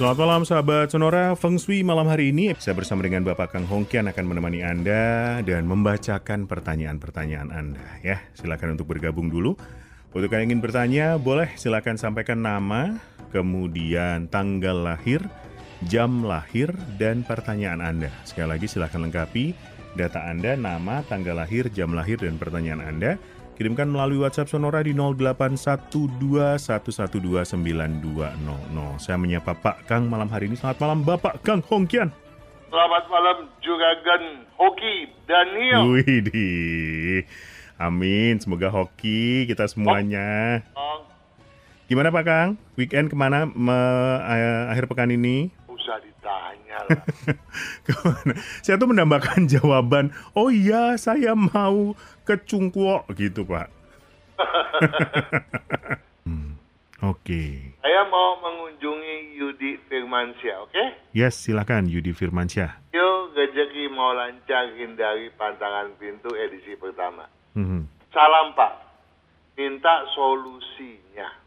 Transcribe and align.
Selamat 0.00 0.16
malam 0.16 0.48
sahabat 0.48 0.88
Sonora 0.88 1.36
Feng 1.36 1.60
Shui 1.60 1.84
malam 1.84 2.08
hari 2.08 2.32
ini 2.32 2.56
saya 2.56 2.72
bersama 2.72 3.04
dengan 3.04 3.20
Bapak 3.20 3.52
Kang 3.52 3.68
Hongkian 3.68 4.08
akan 4.08 4.32
menemani 4.32 4.64
Anda 4.64 5.36
dan 5.44 5.68
membacakan 5.68 6.48
pertanyaan-pertanyaan 6.48 7.52
Anda 7.52 7.84
ya. 8.00 8.16
Silakan 8.32 8.80
untuk 8.80 8.88
bergabung 8.88 9.28
dulu. 9.28 9.60
Untuk 10.16 10.32
yang 10.32 10.48
ingin 10.48 10.64
bertanya 10.64 11.20
boleh 11.20 11.52
silakan 11.60 12.00
sampaikan 12.00 12.40
nama, 12.40 12.96
kemudian 13.28 14.24
tanggal 14.32 14.72
lahir, 14.72 15.20
jam 15.84 16.24
lahir 16.24 16.72
dan 16.96 17.20
pertanyaan 17.20 17.84
Anda. 17.84 18.08
Sekali 18.24 18.56
lagi 18.56 18.72
silakan 18.72 19.12
lengkapi 19.12 19.52
data 20.00 20.24
Anda, 20.32 20.56
nama, 20.56 21.04
tanggal 21.12 21.44
lahir, 21.44 21.68
jam 21.76 21.92
lahir 21.92 22.16
dan 22.16 22.40
pertanyaan 22.40 22.80
Anda 22.80 23.20
Kirimkan 23.60 23.92
melalui 23.92 24.24
WhatsApp 24.24 24.48
Sonora 24.48 24.80
di 24.80 24.96
081211292000. 24.96 26.64
Saya 28.96 29.20
menyapa 29.20 29.52
Pak 29.52 29.84
Kang 29.84 30.08
malam 30.08 30.32
hari 30.32 30.48
ini. 30.48 30.56
Selamat 30.56 30.80
malam 30.80 31.04
Bapak 31.04 31.44
Kang 31.44 31.60
Hongkian. 31.68 32.08
Selamat 32.72 33.04
malam 33.12 33.52
Juragan 33.60 34.48
Hoki 34.56 35.12
Daniel. 35.28 35.92
Widih. 35.92 37.28
Amin, 37.76 38.40
semoga 38.40 38.72
hoki 38.72 39.44
kita 39.44 39.68
semuanya. 39.68 40.64
Oh, 40.72 41.04
Gimana 41.84 42.08
Pak 42.08 42.24
Kang? 42.24 42.56
Weekend 42.80 43.12
ke 43.12 43.16
mana 43.18 43.44
me- 43.44 44.22
eh, 44.24 44.72
akhir 44.72 44.88
pekan 44.88 45.12
ini? 45.12 45.52
Saya 48.60 48.76
tuh 48.76 48.88
menambahkan 48.88 49.46
jawaban, 49.46 50.10
oh 50.32 50.48
iya 50.48 50.94
saya 50.94 51.32
mau 51.32 51.94
ke 52.22 52.36
Cungkuo 52.40 53.04
gitu 53.12 53.42
Pak. 53.44 53.68
Hmm, 56.20 56.60
Oke, 57.00 57.72
Saya 57.80 58.04
mau 58.06 58.36
mengunjungi 58.38 59.40
Yudi 59.40 59.80
Firmansyah, 59.88 60.68
oke? 60.68 60.84
yes 61.16 61.32
silakan 61.32 61.88
Yudi 61.88 62.12
Firmansyah. 62.12 62.76
Yuk, 62.92 63.32
rezeki 63.32 63.88
mau 63.88 64.12
lancar 64.12 64.68
hindari 64.76 65.32
pantangan 65.34 65.96
pintu 65.96 66.28
edisi 66.36 66.76
pertama. 66.76 67.24
Mhm. 67.56 67.88
Salam 68.12 68.52
Pak, 68.52 68.72
minta 69.56 70.04
solusinya. 70.12 71.39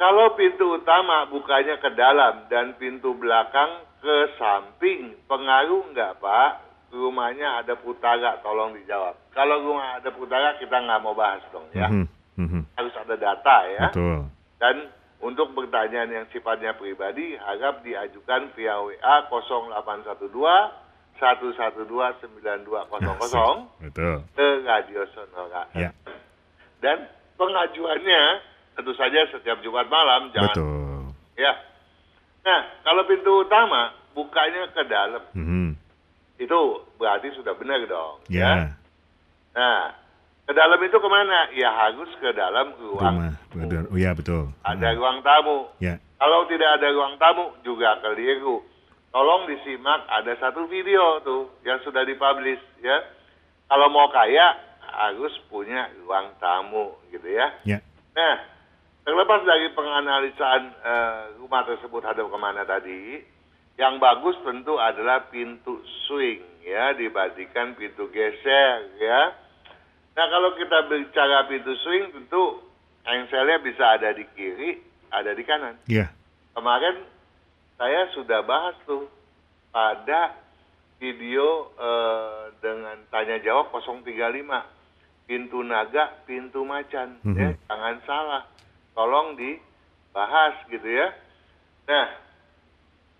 Kalau 0.00 0.32
pintu 0.32 0.80
utama 0.80 1.28
bukanya 1.28 1.76
ke 1.76 1.92
dalam 1.92 2.48
dan 2.48 2.72
pintu 2.80 3.12
belakang 3.12 3.84
ke 4.00 4.32
samping, 4.40 5.12
pengaruh 5.28 5.92
nggak 5.92 6.16
Pak? 6.24 6.72
Rumahnya 6.88 7.60
ada 7.60 7.76
putara, 7.76 8.40
tolong 8.40 8.72
dijawab. 8.80 9.12
Kalau 9.36 9.60
rumah 9.60 10.00
ada 10.00 10.08
putara, 10.08 10.56
kita 10.56 10.72
nggak 10.72 11.04
mau 11.04 11.12
bahas 11.12 11.44
dong 11.52 11.68
ya. 11.76 11.92
Mhm, 11.92 12.08
mhm. 12.40 12.60
Harus 12.80 12.96
ada 12.96 13.12
data 13.20 13.56
ya. 13.68 13.92
Betul. 13.92 14.24
Dan 14.56 14.88
untuk 15.20 15.52
pertanyaan 15.52 16.08
yang 16.08 16.24
sifatnya 16.32 16.72
pribadi, 16.80 17.36
harap 17.36 17.84
diajukan 17.84 18.56
via 18.56 18.80
WA 18.80 19.28
0812 19.28 20.32
112 21.20 21.60
9200 21.60 23.84
Betul. 23.84 24.24
ke 24.32 24.46
Radio 24.64 25.04
Sonora. 25.12 25.68
Ya. 25.76 25.92
Dan 26.80 27.04
pengajuannya 27.36 28.48
tentu 28.74 28.92
saja 28.94 29.26
setiap 29.30 29.58
Jumat 29.60 29.86
malam, 29.86 30.30
jangan 30.30 30.54
Betul. 30.54 31.00
ya. 31.36 31.52
Nah, 32.40 32.60
kalau 32.82 33.04
pintu 33.04 33.44
utama 33.44 33.92
bukanya 34.12 34.70
ke 34.72 34.82
dalam, 34.88 35.22
Mhm. 35.36 35.76
itu 36.40 36.60
berarti 36.96 37.28
sudah 37.36 37.52
benar 37.54 37.84
dong. 37.84 38.24
Ya. 38.32 38.74
Nah, 39.52 39.92
ke 40.48 40.52
dalam 40.56 40.80
itu 40.80 40.96
ke 40.96 41.08
mana? 41.08 41.52
Ya 41.52 41.68
harus 41.70 42.08
ke 42.16 42.32
dalam 42.32 42.72
ruang. 42.80 43.14
Rumah. 43.20 43.34
Betul. 43.52 43.82
Oh 43.92 43.98
ya 43.98 44.10
betul. 44.14 44.44
Ada 44.64 44.88
Mhm. 44.90 44.96
ruang 44.98 45.18
tamu. 45.20 45.58
Ya. 45.78 45.94
Kalau 46.16 46.44
tidak 46.48 46.80
ada 46.80 46.88
ruang 46.90 47.14
tamu 47.18 47.44
juga 47.62 48.00
keliru. 48.00 48.64
Tolong 49.10 49.42
disimak 49.50 50.06
ada 50.06 50.32
satu 50.38 50.70
video 50.70 51.18
tuh 51.20 51.50
yang 51.66 51.82
sudah 51.82 52.06
dipublish 52.06 52.62
ya. 52.78 52.98
Kalau 53.66 53.90
mau 53.90 54.06
kaya 54.08 54.54
harus 54.80 55.34
punya 55.46 55.86
ruang 56.02 56.30
tamu 56.38 56.94
gitu 57.10 57.26
ya. 57.26 57.46
Ya. 57.66 57.78
Nah, 58.14 58.34
terlepas 59.02 59.40
dari 59.42 59.72
penganalisaan 59.72 60.62
eh, 60.84 61.22
rumah 61.40 61.62
tersebut 61.64 62.02
hadap 62.04 62.28
ke 62.28 62.38
mana 62.38 62.62
tadi, 62.64 63.24
yang 63.80 63.96
bagus 63.96 64.36
tentu 64.44 64.76
adalah 64.76 65.28
pintu 65.32 65.80
swing 66.06 66.40
ya 66.60 66.92
dibandingkan 66.92 67.72
pintu 67.74 68.12
geser 68.12 68.92
ya. 69.00 69.32
Nah 70.12 70.26
kalau 70.28 70.52
kita 70.52 70.84
bicara 70.86 71.48
pintu 71.48 71.72
swing 71.80 72.12
tentu 72.12 72.60
engselnya 73.08 73.56
bisa 73.64 73.96
ada 73.96 74.12
di 74.12 74.28
kiri, 74.36 74.76
ada 75.08 75.32
di 75.32 75.42
kanan. 75.48 75.80
Ya. 75.88 76.12
Kemarin 76.52 77.00
saya 77.80 78.12
sudah 78.12 78.44
bahas 78.44 78.76
tuh 78.84 79.08
pada 79.72 80.36
video 81.00 81.72
eh, 81.80 82.52
dengan 82.60 83.00
tanya 83.08 83.40
jawab 83.40 83.72
035 83.72 84.04
pintu 85.24 85.62
naga, 85.62 86.10
pintu 86.26 86.66
macan, 86.66 87.16
Mhm. 87.22 87.38
ya 87.38 87.48
jangan 87.70 87.96
salah, 88.04 88.42
tolong 89.00 89.32
dibahas 89.40 90.60
gitu 90.68 90.84
ya. 90.84 91.08
Nah, 91.88 92.06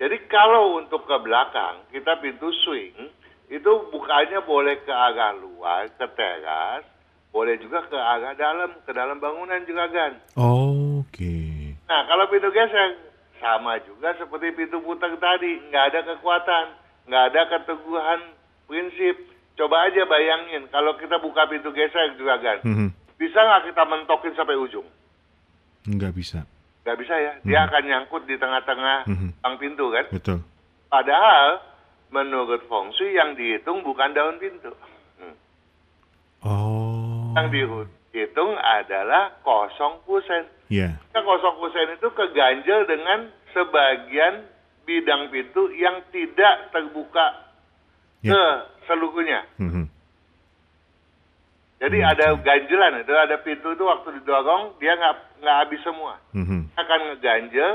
jadi 0.00 0.16
kalau 0.32 0.80
untuk 0.80 1.04
ke 1.04 1.16
belakang 1.20 1.84
kita 1.92 2.16
pintu 2.24 2.48
swing 2.64 3.12
itu 3.52 3.72
bukannya 3.92 4.40
boleh 4.48 4.80
ke 4.88 4.90
arah 4.90 5.36
luar, 5.36 5.92
ke 6.00 6.06
teras, 6.16 6.82
boleh 7.28 7.60
juga 7.60 7.84
ke 7.84 7.94
arah 7.94 8.32
dalam, 8.32 8.72
ke 8.88 8.90
dalam 8.96 9.20
bangunan 9.20 9.60
juga 9.68 9.84
kan. 9.92 10.12
Oke. 10.40 11.76
Nah, 11.84 12.00
kalau 12.08 12.24
pintu 12.32 12.48
geser 12.50 12.96
sama 13.36 13.76
juga 13.84 14.16
seperti 14.16 14.56
pintu 14.56 14.80
putar 14.80 15.12
tadi, 15.20 15.60
nggak 15.68 15.84
ada 15.92 16.00
kekuatan, 16.08 16.66
nggak 17.04 17.24
ada 17.30 17.42
keteguhan 17.52 18.20
prinsip. 18.64 19.28
Coba 19.56 19.92
aja 19.92 20.08
bayangin 20.08 20.68
kalau 20.72 20.96
kita 20.96 21.20
buka 21.20 21.44
pintu 21.52 21.68
geser 21.70 22.16
juga 22.16 22.40
kan, 22.40 22.64
Mhm. 22.64 22.88
bisa 23.20 23.38
nggak 23.38 23.70
kita 23.72 23.82
mentokin 23.84 24.32
sampai 24.34 24.56
ujung? 24.56 24.88
Nggak 25.86 26.12
bisa. 26.12 26.42
Nggak 26.82 26.98
bisa 26.98 27.14
ya, 27.14 27.32
dia 27.42 27.60
akan 27.66 27.82
nyangkut 27.82 28.22
di 28.26 28.38
tengah-tengah 28.38 29.10
Mhm. 29.10 29.28
bang 29.42 29.56
pintu 29.58 29.86
kan. 29.90 30.04
Betul. 30.10 30.38
Padahal 30.86 31.62
menurut 32.10 32.62
feng 32.66 32.94
shui 32.94 33.14
yang 33.14 33.34
dihitung 33.34 33.82
bukan 33.82 34.14
daun 34.14 34.38
pintu, 34.38 34.70
Hmm. 35.18 35.34
Oh. 36.46 37.34
yang 37.34 37.50
dihitung 37.50 38.54
adalah 38.54 39.34
kosong 39.42 39.98
kusen. 40.06 40.46
Ya. 40.70 40.94
Nah, 41.10 41.22
kosong 41.22 41.58
kusen 41.58 41.94
itu 41.94 42.08
keganjel 42.10 42.86
dengan 42.86 43.30
sebagian 43.50 44.46
bidang 44.82 45.30
pintu 45.30 45.66
yang 45.74 46.02
tidak 46.10 46.70
terbuka 46.70 47.50
Ya. 48.22 48.30
ke 48.34 48.42
seluruhnya. 48.86 49.42
Mhm. 49.58 49.90
Jadi 51.76 51.98
Hmm, 51.98 52.08
ada 52.08 52.26
ganjelan 52.36 53.04
itu, 53.04 53.12
ada 53.12 53.36
pintu 53.38 53.68
itu 53.68 53.84
waktu 53.84 54.08
didorong 54.16 54.80
dia 54.80 54.96
nggak 54.96 55.14
nggak 55.38 55.56
habis 55.60 55.80
semua, 55.80 56.16
Mhm. 56.32 56.72
akan 56.72 57.00
ngeganjel 57.06 57.72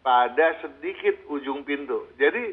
pada 0.00 0.46
sedikit 0.58 1.14
ujung 1.28 1.62
pintu. 1.62 2.02
Jadi 2.14 2.50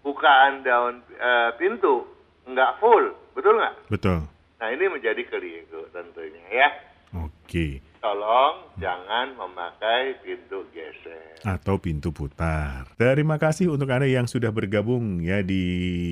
bukaan 0.00 0.62
daun 0.62 1.00
eh, 1.14 1.50
pintu 1.54 2.02
nggak 2.44 2.76
full, 2.76 3.14
betul 3.30 3.54
nggak? 3.54 3.74
Betul. 3.88 4.26
Nah 4.58 4.68
ini 4.68 4.84
menjadi 4.88 5.22
keliru 5.24 5.86
tentunya 5.88 6.42
ya. 6.50 6.68
Oke. 7.16 7.78
Tolong 8.00 8.74
jangan 8.76 9.36
memakai 9.36 10.18
pintu 10.20 10.64
geser. 10.70 11.36
atau 11.40 11.76
pintu 11.76 12.10
putar. 12.10 12.84
Terima 12.96 13.36
kasih 13.36 13.70
untuk 13.70 13.88
Anda 13.88 14.04
yang 14.04 14.24
sudah 14.24 14.50
bergabung 14.50 15.20
ya 15.20 15.40
di 15.40 15.62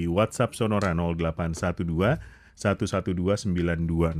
WhatsApp 0.06 0.52
Sonora 0.52 0.96
0812 0.96 2.16
112 2.58 3.14
9200. 3.54 4.18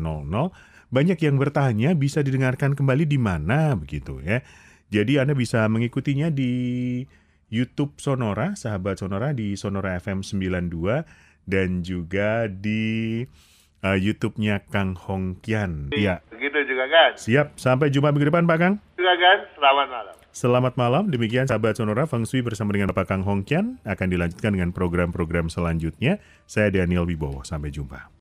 Banyak 0.88 1.18
yang 1.20 1.36
bertanya 1.36 1.92
bisa 1.92 2.22
didengarkan 2.22 2.72
kembali 2.78 3.04
di 3.04 3.18
mana 3.18 3.74
begitu 3.74 4.22
ya. 4.22 4.40
Jadi 4.88 5.20
Anda 5.20 5.36
bisa 5.36 5.68
mengikutinya 5.68 6.32
di 6.32 7.04
YouTube 7.52 8.00
Sonora, 8.00 8.56
sahabat 8.56 9.02
Sonora 9.02 9.36
di 9.36 9.52
Sonora 9.58 10.00
FM 10.00 10.24
92 10.24 11.04
dan 11.44 11.84
juga 11.84 12.48
di 12.48 13.24
uh, 13.84 13.98
YouTube-nya 13.98 14.64
Kang 14.68 14.96
Hongkian. 14.96 15.92
Ya, 15.92 16.24
Begitu 16.32 16.72
juga 16.72 16.88
kan? 16.88 17.10
siap. 17.20 17.56
Sampai 17.60 17.92
jumpa 17.92 18.12
minggu 18.12 18.32
depan 18.32 18.48
Pak 18.48 18.58
Kang. 18.60 18.74
Juga 18.96 19.12
kan? 19.16 19.38
Selamat 19.56 19.88
malam. 19.92 20.14
Selamat 20.28 20.74
malam, 20.78 21.04
demikian 21.10 21.48
sahabat 21.50 21.74
Sonora 21.74 22.04
Feng 22.06 22.22
Shui 22.22 22.44
bersama 22.44 22.70
dengan 22.70 22.92
Bapak 22.94 23.10
Kang 23.10 23.24
Hongkian 23.26 23.80
akan 23.82 24.06
dilanjutkan 24.06 24.54
dengan 24.54 24.70
program-program 24.70 25.50
selanjutnya. 25.50 26.20
Saya 26.44 26.70
Daniel 26.70 27.08
Wibowo, 27.08 27.42
sampai 27.42 27.72
jumpa. 27.74 28.12